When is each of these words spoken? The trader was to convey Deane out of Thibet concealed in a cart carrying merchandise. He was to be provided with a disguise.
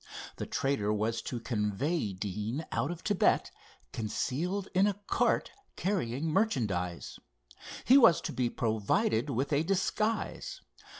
The 0.37 0.47
trader 0.47 0.91
was 0.91 1.21
to 1.21 1.39
convey 1.39 2.11
Deane 2.13 2.65
out 2.71 2.89
of 2.89 3.01
Thibet 3.01 3.51
concealed 3.93 4.67
in 4.73 4.87
a 4.87 4.95
cart 5.05 5.51
carrying 5.75 6.25
merchandise. 6.31 7.19
He 7.85 7.99
was 7.99 8.19
to 8.21 8.33
be 8.33 8.49
provided 8.49 9.29
with 9.29 9.53
a 9.53 9.61
disguise. 9.61 10.61